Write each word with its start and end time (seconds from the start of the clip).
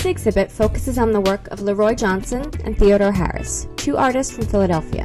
This 0.00 0.12
exhibit 0.12 0.50
focuses 0.50 0.96
on 0.96 1.12
the 1.12 1.20
work 1.20 1.46
of 1.48 1.60
Leroy 1.60 1.94
Johnson 1.94 2.50
and 2.64 2.74
Theodore 2.74 3.12
Harris, 3.12 3.68
two 3.76 3.98
artists 3.98 4.34
from 4.34 4.46
Philadelphia. 4.46 5.04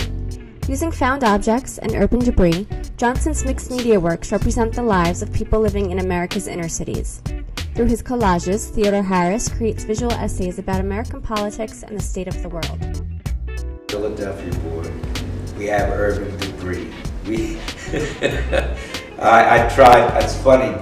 Using 0.70 0.89
found 0.89 1.21
objects 1.21 1.80
and 1.80 1.94
urban 1.95 2.20
debris, 2.20 2.66
Johnson's 2.95 3.44
mixed 3.44 3.71
media 3.71 4.00
works 4.00 4.31
represent 4.31 4.73
the 4.73 4.84
lives 4.84 5.21
of 5.21 5.34
people 5.34 5.59
living 5.59 5.91
in 5.91 6.00
America's 6.00 6.48
inner 6.48 6.70
cities. 6.70 7.21
Through 7.76 7.88
his 7.88 8.02
collages, 8.02 8.70
Theodore 8.70 9.04
Harris 9.04 9.50
creates 9.50 9.84
visual 9.84 10.13
essays 10.13 10.59
about 10.59 10.80
American 10.80 11.22
politics 11.22 11.84
and 11.84 12.00
the 12.00 12.02
state 12.02 12.30
of 12.30 12.41
the 12.41 12.48
world. 12.48 13.03
Philadelphia 13.89 14.53
boy, 14.62 14.89
we 15.58 15.66
have 15.66 15.89
urban 15.89 16.38
debris. 16.38 16.89
We, 17.27 17.58
I, 19.20 19.66
I 19.66 19.70
tried. 19.75 20.23
It's 20.23 20.41
funny. 20.41 20.73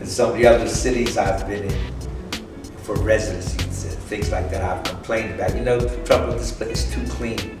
In 0.00 0.06
some 0.06 0.30
of 0.30 0.38
the 0.38 0.46
other 0.46 0.66
cities 0.66 1.18
I've 1.18 1.46
been 1.46 1.64
in 1.64 1.97
for 2.88 2.94
residencies 3.02 3.84
and 3.84 4.02
things 4.04 4.32
like 4.32 4.50
that, 4.50 4.64
I've 4.64 4.82
complained 4.82 5.34
about. 5.34 5.54
You 5.54 5.60
know, 5.60 5.78
trouble 6.06 6.28
with 6.28 6.38
this 6.38 6.52
place 6.52 6.86
is 6.86 6.94
too 6.94 7.04
clean. 7.12 7.60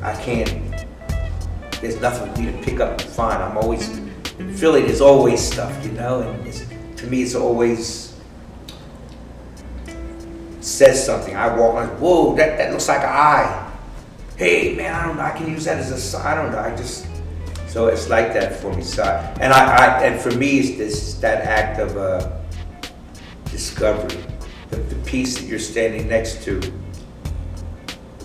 I 0.00 0.14
can't. 0.22 0.86
There's 1.80 2.00
nothing 2.00 2.32
for 2.32 2.40
me 2.40 2.52
to 2.52 2.58
pick 2.62 2.78
up 2.78 3.00
and 3.00 3.10
find. 3.10 3.42
I'm 3.42 3.58
always 3.58 3.88
in 3.88 4.54
Philly. 4.54 4.82
There's 4.82 5.00
always 5.00 5.40
stuff, 5.42 5.84
you 5.84 5.90
know, 5.90 6.22
and 6.22 6.96
to 6.98 7.06
me, 7.08 7.22
it's 7.22 7.34
always 7.34 8.14
says 10.60 11.04
something. 11.04 11.34
I 11.34 11.52
walk 11.58 11.74
like, 11.74 11.90
whoa, 11.98 12.36
that, 12.36 12.56
that 12.58 12.70
looks 12.70 12.86
like 12.86 13.00
an 13.00 13.08
eye. 13.08 13.72
Hey, 14.36 14.76
man, 14.76 14.94
I 14.94 15.04
don't 15.04 15.16
know. 15.16 15.24
I 15.24 15.32
can 15.32 15.50
use 15.50 15.64
that 15.64 15.78
as 15.78 15.90
a 15.90 15.98
sign. 15.98 16.24
I 16.24 16.40
don't 16.40 16.52
know. 16.52 16.60
I 16.60 16.76
just 16.76 17.08
so 17.66 17.88
it's 17.88 18.08
like 18.08 18.32
that 18.34 18.60
for 18.60 18.72
me. 18.72 18.84
So, 18.84 19.02
and 19.40 19.52
I, 19.52 19.64
I 19.64 20.02
and 20.04 20.20
for 20.20 20.30
me, 20.30 20.60
it's 20.60 20.78
this 20.78 21.14
that 21.14 21.42
act 21.42 21.80
of 21.80 21.96
uh, 21.96 22.30
discovery. 23.46 24.29
The, 24.70 24.76
the 24.76 24.96
piece 25.04 25.38
that 25.38 25.46
you're 25.46 25.58
standing 25.58 26.08
next 26.08 26.42
to. 26.44 26.60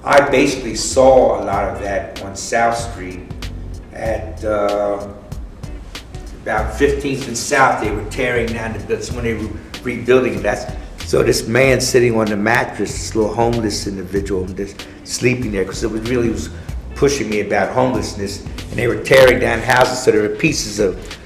I 0.03 0.29
basically 0.29 0.75
saw 0.75 1.41
a 1.41 1.43
lot 1.43 1.73
of 1.73 1.81
that 1.81 2.21
on 2.23 2.35
South 2.35 2.77
Street 2.77 3.21
at 3.93 4.43
uh, 4.45 5.11
about 6.43 6.79
15th 6.79 7.27
and 7.27 7.37
South. 7.37 7.81
They 7.81 7.91
were 7.91 8.07
tearing 8.11 8.47
down 8.47 8.73
the 8.73 8.79
that's 8.79 9.11
when 9.11 9.23
they 9.23 9.33
were 9.33 9.49
rebuilding. 9.81 10.41
That's 10.43 10.71
so 11.05 11.23
this 11.23 11.47
man 11.47 11.81
sitting 11.81 12.15
on 12.17 12.27
the 12.27 12.35
mattress, 12.35 12.91
this 12.91 13.15
little 13.15 13.33
homeless 13.33 13.87
individual, 13.87 14.45
just 14.45 14.87
sleeping 15.03 15.51
there 15.51 15.63
because 15.63 15.83
it 15.83 15.89
was 15.89 16.01
really 16.09 16.29
was 16.29 16.49
pushing 16.95 17.29
me 17.29 17.41
about 17.41 17.73
homelessness, 17.73 18.43
and 18.43 18.71
they 18.71 18.87
were 18.87 19.03
tearing 19.03 19.39
down 19.39 19.59
houses, 19.59 20.03
so 20.03 20.11
there 20.11 20.21
were 20.21 20.35
pieces 20.35 20.79
of 20.79 21.19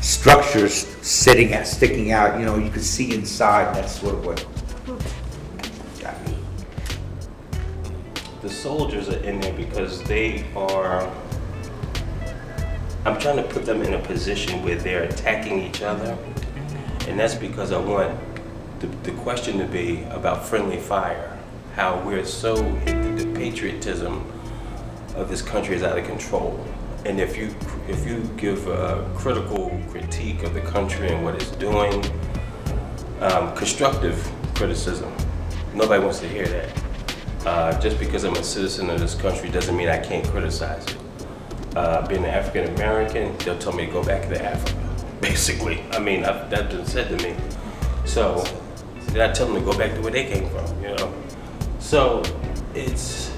structures 0.00 0.86
sitting 1.02 1.54
out, 1.54 1.66
sticking 1.66 2.12
out. 2.12 2.38
You 2.38 2.46
know, 2.46 2.56
you 2.56 2.70
could 2.70 2.84
see 2.84 3.14
inside. 3.14 3.74
That's 3.74 4.00
sort 4.00 4.14
of 4.14 4.26
what 4.26 4.46
soldiers 8.66 9.08
are 9.08 9.22
in 9.22 9.38
there 9.38 9.52
because 9.52 10.02
they 10.02 10.44
are. 10.56 11.08
I'm 13.04 13.16
trying 13.16 13.36
to 13.36 13.44
put 13.44 13.64
them 13.64 13.80
in 13.80 13.94
a 13.94 14.00
position 14.00 14.60
where 14.64 14.74
they're 14.74 15.04
attacking 15.04 15.62
each 15.62 15.82
other, 15.82 16.18
and 17.06 17.16
that's 17.16 17.36
because 17.36 17.70
I 17.70 17.78
want 17.78 18.18
the, 18.80 18.88
the 19.08 19.12
question 19.22 19.58
to 19.58 19.66
be 19.66 20.02
about 20.10 20.44
friendly 20.44 20.78
fire. 20.78 21.38
How 21.76 22.02
we're 22.04 22.24
so 22.24 22.56
the 22.56 23.32
patriotism 23.36 24.28
of 25.14 25.28
this 25.28 25.42
country 25.42 25.76
is 25.76 25.84
out 25.84 25.96
of 25.96 26.04
control, 26.04 26.58
and 27.04 27.20
if 27.20 27.36
you 27.36 27.54
if 27.86 28.04
you 28.04 28.28
give 28.36 28.66
a 28.66 29.08
critical 29.14 29.80
critique 29.90 30.42
of 30.42 30.54
the 30.54 30.60
country 30.62 31.06
and 31.10 31.24
what 31.24 31.36
it's 31.36 31.52
doing, 31.52 32.04
um, 33.20 33.54
constructive 33.54 34.28
criticism, 34.56 35.12
nobody 35.72 36.02
wants 36.02 36.18
to 36.18 36.28
hear 36.28 36.48
that. 36.48 36.85
Uh, 37.46 37.80
just 37.80 37.96
because 38.00 38.24
I'm 38.24 38.34
a 38.34 38.42
citizen 38.42 38.90
of 38.90 38.98
this 38.98 39.14
country 39.14 39.48
doesn't 39.48 39.76
mean 39.76 39.88
I 39.88 39.98
can't 39.98 40.26
criticize 40.26 40.84
it. 40.84 40.96
Uh, 41.76 42.04
being 42.08 42.24
an 42.24 42.30
African 42.30 42.74
American, 42.74 43.38
they'll 43.38 43.56
tell 43.56 43.72
me 43.72 43.86
to 43.86 43.92
go 43.92 44.02
back 44.02 44.28
to 44.30 44.44
Africa, 44.44 45.06
basically. 45.20 45.80
I 45.92 46.00
mean, 46.00 46.24
I've, 46.24 46.50
that's 46.50 46.74
been 46.74 46.84
said 46.84 47.16
to 47.16 47.24
me. 47.24 47.36
So, 48.04 48.44
then 49.12 49.30
I 49.30 49.32
tell 49.32 49.46
them 49.46 49.54
to 49.54 49.60
go 49.60 49.78
back 49.78 49.94
to 49.94 50.00
where 50.00 50.10
they 50.10 50.24
came 50.24 50.50
from, 50.50 50.82
you 50.82 50.88
know? 50.96 51.14
So, 51.78 52.24
it's, 52.74 53.32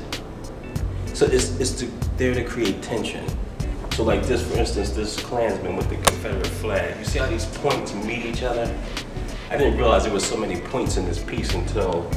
so 1.12 1.26
it's, 1.26 1.60
it's 1.60 1.72
to, 1.72 1.86
there 2.16 2.32
to 2.32 2.44
create 2.44 2.80
tension. 2.80 3.26
So 3.92 4.04
like 4.04 4.22
this, 4.22 4.42
for 4.50 4.56
instance, 4.56 4.88
this 4.88 5.20
Klansman 5.20 5.76
with 5.76 5.90
the 5.90 5.96
Confederate 5.96 6.46
flag. 6.46 6.98
You 6.98 7.04
see 7.04 7.18
how 7.18 7.26
these 7.26 7.44
points 7.44 7.92
meet 7.92 8.24
each 8.24 8.42
other? 8.42 8.74
I 9.50 9.58
didn't 9.58 9.76
realize 9.76 10.04
there 10.04 10.14
was 10.14 10.24
so 10.24 10.38
many 10.38 10.62
points 10.62 10.96
in 10.96 11.04
this 11.04 11.22
piece 11.22 11.52
until 11.52 12.10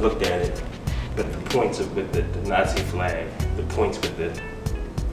Looked 0.00 0.22
at 0.22 0.40
it, 0.40 0.62
but 1.14 1.30
the 1.30 1.50
points 1.50 1.78
of, 1.78 1.94
with 1.94 2.10
the, 2.14 2.22
the 2.22 2.48
Nazi 2.48 2.80
flag, 2.84 3.28
the 3.56 3.62
points 3.74 4.00
with 4.00 4.16
the, 4.16 4.40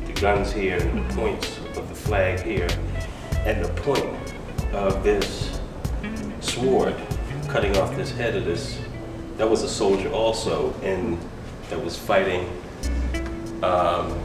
the 0.05 0.13
guns 0.21 0.53
here, 0.53 0.77
and 0.77 1.09
the 1.09 1.13
points 1.13 1.57
of 1.75 1.89
the 1.89 1.95
flag 1.95 2.39
here, 2.39 2.69
and 3.39 3.65
the 3.65 3.81
point 3.81 4.05
of 4.71 5.03
this 5.03 5.59
sword 6.39 6.95
cutting 7.49 7.75
off 7.75 7.97
this 7.97 8.11
head 8.11 8.35
of 8.37 8.45
this, 8.45 8.79
that 9.35 9.49
was 9.49 9.63
a 9.63 9.67
soldier 9.67 10.09
also, 10.09 10.73
and 10.83 11.19
that 11.69 11.83
was 11.83 11.97
fighting 11.97 12.49
um, 13.63 14.17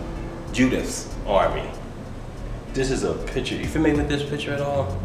Judith's 0.52 1.12
army. 1.26 1.68
This 2.72 2.92
is 2.92 3.02
a 3.02 3.14
picture. 3.14 3.56
You 3.56 3.66
familiar 3.66 3.96
with 3.96 4.08
this 4.08 4.22
picture 4.22 4.52
at 4.52 4.60
all? 4.60 4.96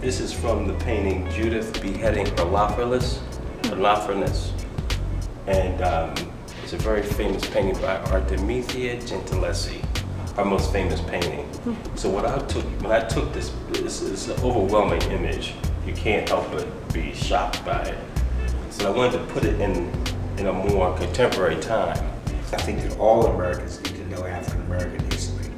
This 0.00 0.20
is 0.20 0.32
from 0.32 0.68
the 0.68 0.74
painting 0.84 1.28
Judith 1.32 1.82
beheading 1.82 2.26
Herophilus, 2.26 3.18
Holofernes. 3.62 4.63
And 5.46 5.82
um, 5.82 6.14
it's 6.62 6.72
a 6.72 6.78
very 6.78 7.02
famous 7.02 7.44
painting 7.50 7.80
by 7.82 7.98
Artemisia 8.10 8.96
Gentileschi, 8.96 9.84
our 10.38 10.44
most 10.44 10.72
famous 10.72 11.00
painting. 11.02 11.48
So 11.96 12.08
what 12.08 12.24
I 12.24 12.38
took, 12.46 12.64
when 12.82 12.92
I 12.92 13.00
took 13.00 13.32
this, 13.32 13.52
this 13.70 14.00
is 14.00 14.28
an 14.28 14.40
overwhelming 14.40 15.02
image. 15.10 15.54
You 15.86 15.92
can't 15.92 16.26
help 16.28 16.50
but 16.50 16.66
be 16.94 17.14
shocked 17.14 17.64
by 17.64 17.82
it. 17.82 17.98
So 18.70 18.90
I 18.90 18.96
wanted 18.96 19.18
to 19.18 19.24
put 19.32 19.44
it 19.44 19.60
in, 19.60 19.92
in 20.38 20.46
a 20.46 20.52
more 20.52 20.96
contemporary 20.96 21.60
time. 21.60 21.98
I 22.52 22.56
think 22.56 22.80
that 22.82 22.98
all 22.98 23.26
Americans 23.26 23.82
need 23.82 23.96
to 23.96 24.06
know 24.08 24.24
African 24.24 24.62
American 24.66 25.10
history. 25.10 25.50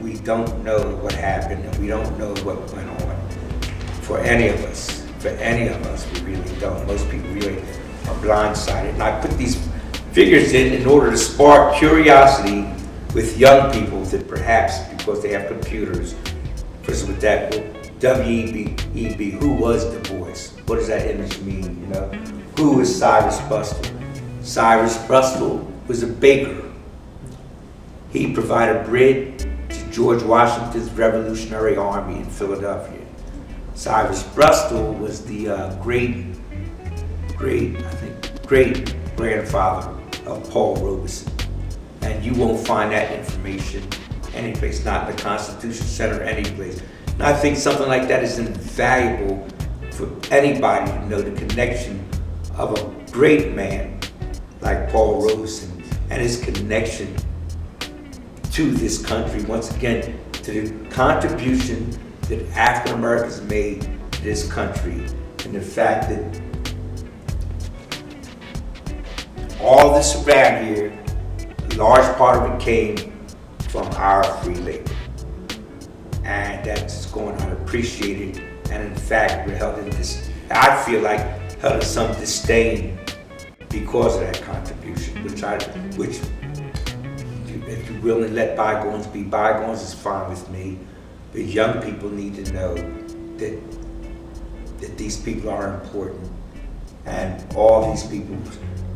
We 0.00 0.14
don't 0.14 0.64
know 0.64 0.96
what 0.96 1.12
happened 1.12 1.64
and 1.64 1.78
we 1.78 1.86
don't 1.86 2.18
know 2.18 2.34
what 2.42 2.58
went 2.72 2.88
on. 2.88 3.28
For 4.02 4.18
any 4.18 4.48
of 4.48 4.64
us, 4.64 5.06
for 5.18 5.28
any 5.28 5.68
of 5.68 5.80
us, 5.86 6.10
we 6.12 6.32
really 6.32 6.58
don't. 6.58 6.86
Most 6.86 7.08
people 7.10 7.30
really 7.30 7.62
are 8.10 8.22
blindsided. 8.22 8.94
And 8.94 9.02
I 9.02 9.20
put 9.20 9.30
these 9.38 9.56
figures 10.12 10.52
in 10.52 10.72
in 10.72 10.86
order 10.86 11.10
to 11.10 11.16
spark 11.16 11.76
curiosity 11.76 12.66
with 13.14 13.38
young 13.38 13.72
people 13.72 14.02
that 14.04 14.28
perhaps 14.28 14.80
because 14.96 15.22
they 15.22 15.30
have 15.30 15.48
computers, 15.48 16.14
because 16.80 17.06
with 17.06 17.20
that 17.20 17.50
W-E-B, 18.00 19.30
who 19.30 19.52
was 19.52 19.84
Du 19.84 20.14
Bois? 20.14 20.34
What 20.66 20.76
does 20.76 20.88
that 20.88 21.10
image 21.10 21.38
mean, 21.40 21.80
you 21.80 21.86
know? 21.88 22.06
Who 22.56 22.80
is 22.80 22.98
Cyrus 22.98 23.38
Bustill? 23.40 23.94
Cyrus 24.42 24.96
Bustill 25.06 25.66
was 25.86 26.02
a 26.02 26.06
baker. 26.06 26.70
He 28.10 28.32
provided 28.32 28.86
bread 28.86 29.38
to 29.38 29.90
George 29.90 30.22
Washington's 30.22 30.90
Revolutionary 30.92 31.76
Army 31.76 32.20
in 32.20 32.24
Philadelphia. 32.24 33.00
Cyrus 33.74 34.22
Bustill 34.22 34.98
was 34.98 35.24
the 35.24 35.48
uh, 35.48 35.82
great, 35.82 36.24
great, 37.40 37.74
I 37.78 37.90
think, 37.92 38.46
great 38.46 39.16
grandfather 39.16 39.88
of 40.26 40.48
Paul 40.50 40.76
Robeson. 40.76 41.32
And 42.02 42.22
you 42.22 42.34
won't 42.34 42.66
find 42.66 42.92
that 42.92 43.18
information 43.18 43.82
anyplace, 44.34 44.84
not 44.84 45.06
the 45.06 45.22
Constitution 45.22 45.86
Center, 45.86 46.22
anyplace. 46.22 46.82
And 47.08 47.22
I 47.22 47.32
think 47.32 47.56
something 47.56 47.88
like 47.88 48.08
that 48.08 48.22
is 48.22 48.38
invaluable 48.38 49.48
for 49.92 50.10
anybody 50.30 50.90
to 50.92 51.06
know 51.06 51.22
the 51.22 51.32
connection 51.46 52.06
of 52.56 52.78
a 52.78 53.10
great 53.10 53.54
man 53.54 53.98
like 54.60 54.90
Paul 54.90 55.26
Robeson 55.26 55.82
and 56.10 56.20
his 56.20 56.42
connection 56.42 57.16
to 58.52 58.70
this 58.70 59.02
country, 59.04 59.42
once 59.44 59.74
again, 59.74 60.20
to 60.32 60.60
the 60.68 60.88
contribution 60.90 61.98
that 62.28 62.46
African 62.50 62.98
Americans 62.98 63.40
made 63.42 63.88
to 64.12 64.22
this 64.22 64.50
country, 64.52 65.06
and 65.46 65.54
the 65.54 65.60
fact 65.62 66.10
that 66.10 66.49
all 69.62 69.94
this 69.94 70.16
around 70.26 70.66
here, 70.66 70.92
a 71.70 71.74
large 71.74 72.16
part 72.16 72.38
of 72.38 72.54
it 72.54 72.60
came 72.60 72.96
from 73.68 73.86
our 73.94 74.24
free 74.42 74.56
labor. 74.56 74.92
And 76.24 76.64
that's 76.64 77.06
going 77.06 77.36
unappreciated, 77.36 78.42
and 78.70 78.82
in 78.82 78.94
fact, 78.94 79.46
we're 79.46 79.56
held 79.56 79.78
in 79.78 79.90
this, 79.90 80.30
I 80.50 80.82
feel 80.84 81.02
like, 81.02 81.20
held 81.58 81.76
in 81.76 81.82
some 81.82 82.14
disdain 82.14 82.98
because 83.68 84.16
of 84.16 84.22
that 84.22 84.40
contribution, 84.42 85.22
which 85.24 85.42
I, 85.42 85.58
which 85.96 86.20
if 87.68 87.90
you're 87.90 88.00
willing 88.00 88.30
to 88.30 88.34
let 88.34 88.56
bygones 88.56 89.06
be 89.06 89.22
bygones, 89.22 89.82
is 89.82 89.94
fine 89.94 90.28
with 90.30 90.48
me. 90.50 90.78
But 91.32 91.42
young 91.42 91.80
people 91.80 92.10
need 92.10 92.44
to 92.44 92.52
know 92.52 92.74
that 93.36 93.60
that 94.80 94.96
these 94.96 95.20
people 95.20 95.50
are 95.50 95.74
important, 95.74 96.30
and 97.04 97.44
all 97.54 97.90
these 97.90 98.04
people 98.04 98.36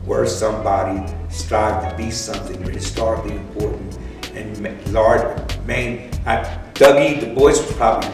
were 0.06 0.26
somebody, 0.26 1.12
strive 1.30 1.90
to 1.90 1.96
be 1.96 2.10
something, 2.10 2.60
historically 2.62 3.36
important, 3.36 3.98
and 4.34 4.92
large, 4.92 5.40
main. 5.66 6.10
I, 6.26 6.44
Dougie 6.74 7.20
Du 7.20 7.34
Bois 7.34 7.50
was 7.50 7.72
probably 7.72 8.10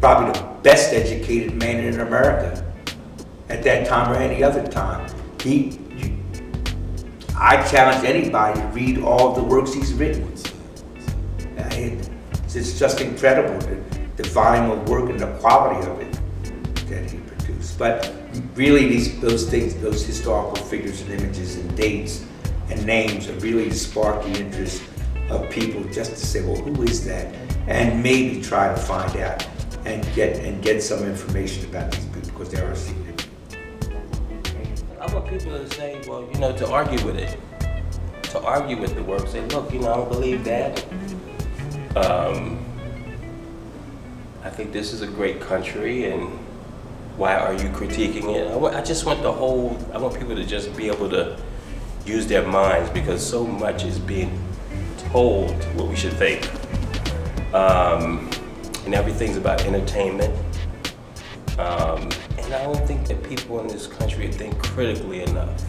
probably 0.00 0.32
the 0.32 0.46
best 0.62 0.92
educated 0.92 1.54
man 1.54 1.84
in 1.84 2.00
America 2.00 2.64
at 3.48 3.62
that 3.62 3.86
time 3.86 4.12
or 4.12 4.16
any 4.16 4.42
other 4.42 4.66
time. 4.66 5.10
He, 5.42 5.78
I 7.36 7.62
challenge 7.68 8.04
anybody 8.04 8.60
to 8.60 8.66
read 8.68 8.98
all 8.98 9.34
the 9.34 9.42
works 9.42 9.74
he's 9.74 9.92
written. 9.94 10.32
It, 11.56 12.10
it's 12.54 12.78
just 12.78 13.00
incredible 13.00 13.58
the, 13.60 14.22
the 14.22 14.28
volume 14.30 14.70
of 14.70 14.88
work 14.88 15.08
and 15.10 15.20
the 15.20 15.32
quality 15.38 15.86
of 15.88 16.00
it 16.00 16.12
that 16.88 17.10
he 17.10 17.18
produced. 17.18 17.78
But 17.78 18.12
really, 18.60 18.86
these 18.86 19.18
those 19.20 19.48
things, 19.48 19.74
those 19.76 20.04
historical 20.04 20.62
figures 20.66 21.00
and 21.00 21.10
images 21.18 21.56
and 21.56 21.74
dates 21.78 22.26
and 22.68 22.84
names 22.84 23.26
are 23.26 23.38
really 23.40 23.70
to 23.70 23.74
spark 23.74 24.22
the 24.22 24.38
interest 24.38 24.82
of 25.30 25.48
people 25.48 25.82
just 25.84 26.10
to 26.10 26.26
say, 26.26 26.42
well, 26.44 26.56
who 26.56 26.82
is 26.82 27.02
that? 27.06 27.34
And 27.68 28.02
maybe 28.02 28.42
try 28.42 28.68
to 28.68 28.76
find 28.76 29.16
out 29.16 29.46
and 29.86 30.06
get 30.14 30.44
and 30.44 30.62
get 30.62 30.82
some 30.82 31.04
information 31.04 31.64
about 31.70 31.90
these 31.90 32.04
people 32.04 32.30
because 32.32 32.50
they 32.50 32.60
are 32.60 32.74
significant. 32.74 33.28
I 35.00 35.14
want 35.14 35.26
people 35.26 35.52
to 35.52 35.70
say, 35.74 35.98
well, 36.06 36.28
you 36.30 36.38
know, 36.38 36.54
to 36.54 36.70
argue 36.70 37.02
with 37.06 37.16
it, 37.16 37.38
to 38.24 38.40
argue 38.42 38.78
with 38.78 38.94
the 38.94 39.02
work, 39.02 39.26
say, 39.26 39.40
look, 39.46 39.72
you 39.72 39.78
know, 39.78 39.90
I 39.90 39.96
don't 39.96 40.10
believe 40.10 40.44
that. 40.44 40.84
Um, 41.96 42.62
I 44.44 44.50
think 44.50 44.70
this 44.70 44.92
is 44.92 45.00
a 45.00 45.06
great 45.06 45.40
country, 45.40 46.12
and 46.12 46.38
why 47.20 47.36
are 47.36 47.52
you 47.52 47.68
critiquing 47.68 48.34
it? 48.34 48.74
I, 48.74 48.82
just 48.82 49.04
want 49.04 49.22
the 49.22 49.30
whole, 49.30 49.76
I 49.92 49.98
want 49.98 50.18
people 50.18 50.34
to 50.34 50.42
just 50.42 50.74
be 50.74 50.88
able 50.88 51.10
to 51.10 51.36
use 52.06 52.26
their 52.26 52.46
minds 52.48 52.88
because 52.88 53.24
so 53.24 53.46
much 53.46 53.84
is 53.84 53.98
being 53.98 54.42
told 54.96 55.52
what 55.74 55.86
we 55.86 55.96
should 55.96 56.14
think. 56.14 56.48
Um, 57.52 58.30
and 58.86 58.94
everything's 58.94 59.36
about 59.36 59.60
entertainment. 59.66 60.34
Um, 61.58 62.08
and 62.38 62.54
I 62.54 62.62
don't 62.62 62.86
think 62.86 63.06
that 63.08 63.22
people 63.22 63.60
in 63.60 63.68
this 63.68 63.86
country 63.86 64.32
think 64.32 64.58
critically 64.58 65.22
enough. 65.22 65.62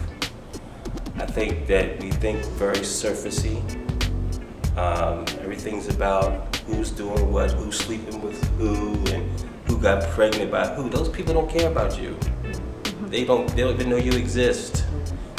I 1.16 1.26
think 1.26 1.66
that 1.66 2.02
we 2.02 2.12
think 2.12 2.42
very 2.52 2.76
surfacey. 2.76 3.60
Um, 4.78 5.26
everything's 5.42 5.88
about 5.88 6.56
who's 6.64 6.90
doing 6.90 7.30
what, 7.30 7.50
who's 7.50 7.78
sleeping 7.78 8.22
with 8.22 8.42
who, 8.56 8.94
and 9.12 9.30
who 9.72 9.80
got 9.80 10.02
pregnant 10.10 10.50
by 10.50 10.66
who. 10.74 10.90
Those 10.90 11.08
people 11.08 11.32
don't 11.32 11.48
care 11.48 11.70
about 11.70 11.98
you. 11.98 12.14
They 13.06 13.24
don't. 13.24 13.48
They 13.48 13.62
don't 13.62 13.72
even 13.74 13.88
know 13.88 13.96
you 13.96 14.12
exist. 14.12 14.84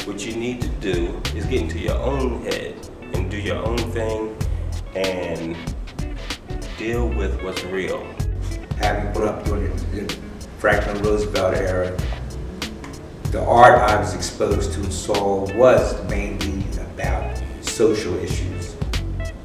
What 0.06 0.26
you 0.26 0.36
need 0.36 0.60
to 0.62 0.68
do 0.68 1.22
is 1.36 1.46
get 1.46 1.62
into 1.62 1.78
your 1.78 1.98
own 1.98 2.42
head 2.42 2.76
and 3.14 3.30
do 3.30 3.38
your 3.38 3.58
own 3.58 3.78
thing 3.78 4.36
and 4.96 5.56
deal 6.78 7.08
with 7.10 7.42
what's 7.44 7.64
real. 7.66 8.06
Having 8.78 9.14
put 9.14 9.24
up 9.24 9.46
during 9.46 9.76
the 9.92 10.18
Franklin 10.58 11.02
Roosevelt 11.04 11.54
era, 11.54 11.96
the 13.26 13.44
art 13.46 13.78
I 13.80 14.00
was 14.00 14.16
exposed 14.16 14.74
to 14.74 14.80
and 14.80 14.92
saw 14.92 15.46
was 15.56 16.04
mainly 16.10 16.66
about 16.82 17.40
social 17.62 18.16
issues. 18.16 18.76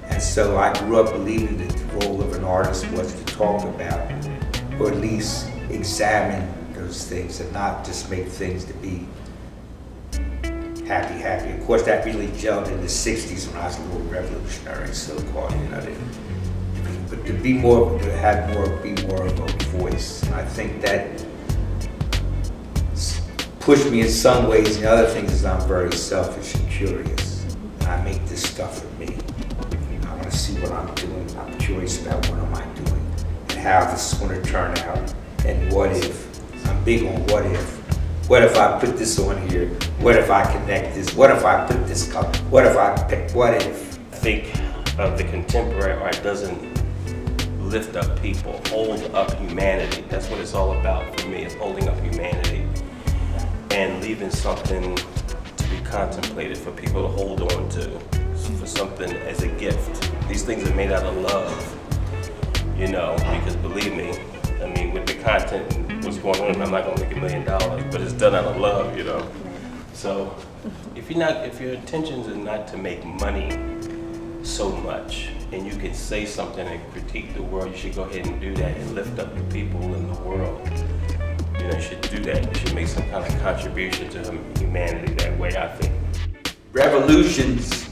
And 0.05 0.23
so 0.23 0.57
I 0.57 0.73
grew 0.79 0.99
up 1.01 1.13
believing 1.13 1.59
that 1.59 1.77
the 1.77 2.07
role 2.07 2.23
of 2.23 2.33
an 2.33 2.45
artist 2.45 2.91
was 2.93 3.13
to 3.13 3.25
talk 3.27 3.63
about, 3.65 4.11
or 4.81 4.91
at 4.91 4.97
least 4.99 5.49
examine 5.71 6.49
those 6.75 7.05
things 7.05 7.41
and 7.41 7.53
not 7.53 7.85
just 7.85 8.11
make 8.11 8.27
things 8.27 8.65
to 8.65 8.75
be 8.75 9.07
happy, 10.87 11.15
happy. 11.21 11.51
Of 11.53 11.67
course, 11.67 11.83
that 11.83 12.07
really 12.07 12.29
gelled 12.29 12.69
in 12.69 12.81
the 12.81 12.87
60s 12.87 13.47
when 13.49 13.57
I 13.61 13.67
was 13.67 13.79
a 13.79 13.83
little 13.83 14.01
revolutionary, 14.09 14.95
so-called, 14.95 15.53
you 15.53 15.69
know. 15.69 15.87
But 17.11 17.27
to 17.27 17.33
be 17.33 17.53
more, 17.53 17.99
to 17.99 18.13
have 18.17 18.55
more, 18.55 18.69
be 18.83 18.95
more 19.07 19.27
of 19.27 19.39
a 19.39 19.47
voice. 19.79 20.23
I 20.31 20.45
think 20.45 20.81
that 20.83 21.25
pushed 23.61 23.91
me 23.91 24.01
in 24.01 24.09
some 24.09 24.49
ways. 24.49 24.77
And 24.77 24.85
the 24.85 24.91
other 24.91 25.07
things 25.09 25.31
is 25.33 25.45
I'm 25.45 25.61
very 25.69 25.93
selfish 25.93 26.55
and 26.55 26.71
curious. 26.71 27.45
And 27.81 27.89
I 27.89 28.03
make 28.03 28.25
this 28.27 28.43
stuff 28.43 28.81
for 28.81 28.89
me. 28.99 29.15
I 30.07 30.15
want 30.15 30.31
to 30.31 30.37
see 30.37 30.59
what 30.61 30.73
I'm 30.73 30.95
doing. 30.95 31.39
I'm 31.39 31.59
curious 31.59 32.01
about 32.01 32.27
what 32.31 32.39
am 32.39 32.55
I 32.55 32.63
and 32.63 32.68
how 33.69 33.85
this 33.91 34.13
is 34.13 34.19
going 34.19 34.43
to 34.43 34.49
turn 34.49 34.77
out. 34.79 35.15
And 35.45 35.71
what 35.73 35.91
if? 35.93 36.67
I'm 36.67 36.83
big 36.85 37.05
on 37.05 37.27
what 37.27 37.45
if. 37.45 37.77
What 38.29 38.43
if 38.43 38.57
I 38.57 38.81
put 38.81 38.97
this 38.97 39.19
on 39.19 39.47
here? 39.49 39.69
What 40.01 40.17
if 40.17 40.31
I 40.31 40.51
connect 40.51 40.95
this? 40.95 41.15
What 41.15 41.31
if 41.31 41.45
I 41.45 41.67
put 41.67 41.87
this 41.87 42.11
color? 42.11 42.33
What 42.49 42.65
if 42.65 42.77
I 42.77 42.97
pick? 43.09 43.31
What 43.33 43.55
if? 43.55 43.99
Think 44.11 44.59
of 44.99 45.19
the 45.19 45.25
contemporary 45.25 46.01
art 46.01 46.19
doesn't 46.23 46.59
lift 47.61 47.95
up 47.97 48.21
people, 48.21 48.59
hold 48.69 49.03
up 49.15 49.35
humanity. 49.35 50.03
That's 50.09 50.29
what 50.29 50.41
it's 50.41 50.55
all 50.55 50.79
about 50.81 51.21
for 51.21 51.29
me, 51.29 51.45
is 51.45 51.55
holding 51.55 51.89
up 51.89 52.01
humanity 52.01 52.67
and 53.71 54.03
leaving 54.03 54.31
something 54.31 54.97
to 54.97 55.69
be 55.69 55.79
contemplated 55.85 56.57
for 56.57 56.73
people 56.73 57.03
to 57.03 57.09
hold 57.09 57.53
on 57.53 57.69
to, 57.69 58.01
for 58.59 58.67
something 58.67 59.13
as 59.13 59.43
a 59.43 59.49
gift. 59.59 60.11
These 60.27 60.45
things 60.45 60.69
are 60.69 60.75
made 60.75 60.91
out 60.91 61.05
of 61.05 61.17
love, 61.19 61.79
you 62.79 62.89
know, 62.89 63.17
I'm 66.37 66.71
not 66.71 66.85
gonna 66.85 67.01
make 67.01 67.17
a 67.17 67.21
million 67.21 67.45
dollars, 67.45 67.85
but 67.91 68.01
it's 68.01 68.13
done 68.13 68.35
out 68.35 68.45
of 68.45 68.57
love, 68.57 68.97
you 68.97 69.05
know. 69.05 69.27
So, 69.95 70.35
if 70.95 71.11
you're 71.11 71.19
not, 71.19 71.47
if 71.47 71.61
your 71.61 71.73
intentions 71.73 72.29
are 72.29 72.37
not 72.37 72.69
to 72.69 72.77
make 72.77 73.05
money 73.05 73.59
so 74.43 74.71
much, 74.71 75.31
and 75.53 75.67
you 75.67 75.75
can 75.79 75.95
say 75.95 76.27
something 76.27 76.67
and 76.67 76.93
critique 76.93 77.35
the 77.35 77.43
world, 77.43 77.71
you 77.71 77.77
should 77.77 77.95
go 77.95 78.03
ahead 78.03 78.27
and 78.27 78.41
do 78.41 78.55
that 78.57 78.77
and 78.77 78.95
lift 78.95 79.19
up 79.19 79.35
the 79.35 79.43
people 79.45 79.83
in 79.95 80.13
the 80.13 80.21
world. 80.21 80.61
You 81.59 81.69
know, 81.69 81.77
you 81.77 81.81
should 81.81 82.01
do 82.03 82.19
that. 82.25 82.47
You 82.47 82.55
should 82.61 82.75
make 82.75 82.89
some 82.89 83.09
kind 83.09 83.25
of 83.25 83.41
contribution 83.41 84.11
to 84.11 84.59
humanity 84.59 85.15
that 85.15 85.39
way, 85.39 85.57
I 85.57 85.69
think. 85.69 85.95
Revolutions, 86.73 87.89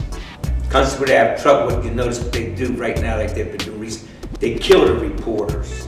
countries 0.69 0.99
where 0.99 1.07
they 1.07 1.15
have 1.15 1.41
trouble 1.41 1.75
with, 1.75 1.85
you 1.85 1.91
notice 1.91 2.19
what 2.19 2.31
they 2.31 2.53
do 2.53 2.71
right 2.73 2.99
now, 3.01 3.17
like 3.17 3.33
they've 3.33 3.47
been 3.47 3.57
doing 3.57 3.79
recently. 3.79 4.13
They 4.39 4.55
kill 4.59 4.85
the 4.85 4.93
reporters. 4.93 5.87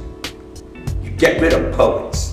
You 1.03 1.11
get 1.11 1.39
rid 1.39 1.53
of 1.53 1.71
poets. 1.75 2.28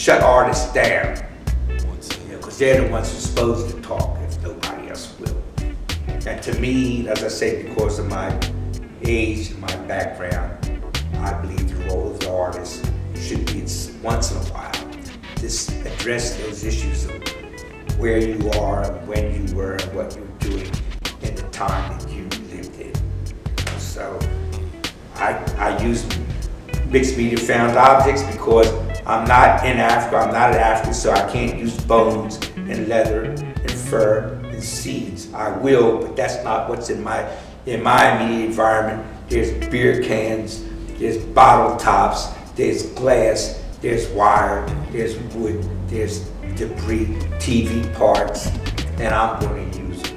Shut 0.00 0.22
artists 0.22 0.72
down. 0.72 1.22
Because 1.66 2.58
they're 2.58 2.82
the 2.82 2.90
ones 2.90 3.10
who 3.10 3.18
are 3.18 3.20
supposed 3.20 3.76
to 3.76 3.82
talk 3.82 4.18
if 4.20 4.42
nobody 4.42 4.88
else 4.88 5.14
will. 5.20 5.42
And 6.26 6.42
to 6.42 6.58
me, 6.58 7.06
as 7.06 7.22
I 7.22 7.28
say, 7.28 7.64
because 7.64 7.98
of 7.98 8.08
my 8.08 8.34
age 9.02 9.50
and 9.50 9.60
my 9.60 9.76
background, 9.86 10.80
I 11.16 11.34
believe 11.42 11.68
the 11.68 11.84
role 11.84 12.12
of 12.12 12.20
the 12.20 12.34
artist 12.34 12.90
should 13.14 13.44
be 13.44 13.66
once 14.02 14.30
in 14.30 14.38
a 14.38 14.44
while. 14.54 14.72
Just 15.36 15.72
address 15.84 16.34
those 16.36 16.64
issues 16.64 17.04
of 17.04 17.98
where 17.98 18.16
you 18.16 18.50
are, 18.52 18.90
when 19.04 19.46
you 19.46 19.54
were, 19.54 19.74
and 19.74 19.94
what 19.94 20.16
you 20.16 20.22
were 20.22 20.38
doing 20.38 20.72
in 21.20 21.34
the 21.34 21.46
time 21.52 21.98
that 21.98 22.10
you 22.10 22.22
lived 22.56 22.80
in. 22.80 22.94
So 23.78 24.18
I, 25.16 25.34
I 25.58 25.78
use 25.82 26.06
mixed 26.86 27.18
media 27.18 27.36
found 27.36 27.76
objects 27.76 28.22
because 28.22 28.89
I'm 29.10 29.26
not 29.26 29.66
in 29.66 29.78
Africa, 29.78 30.18
I'm 30.18 30.32
not 30.32 30.52
an 30.52 30.58
African, 30.58 30.94
so 30.94 31.10
I 31.10 31.28
can't 31.32 31.58
use 31.58 31.76
bones 31.80 32.38
and 32.54 32.86
leather 32.86 33.24
and 33.24 33.70
fur 33.72 34.40
and 34.44 34.62
seeds. 34.62 35.34
I 35.34 35.50
will, 35.58 35.98
but 36.00 36.14
that's 36.14 36.44
not 36.44 36.68
what's 36.68 36.90
in 36.90 37.02
my 37.02 37.28
in 37.66 37.82
my 37.82 38.16
immediate 38.16 38.46
environment. 38.46 39.04
There's 39.28 39.50
beer 39.68 40.00
cans, 40.00 40.64
there's 41.00 41.18
bottle 41.18 41.76
tops, 41.76 42.28
there's 42.54 42.84
glass, 42.90 43.60
there's 43.80 44.06
wire, 44.10 44.64
there's 44.92 45.18
wood, 45.34 45.68
there's 45.88 46.20
debris, 46.54 47.06
TV 47.40 47.92
parts, 47.96 48.46
and 49.00 49.12
I'm 49.12 49.40
going 49.40 49.68
to 49.72 49.78
use 49.80 50.09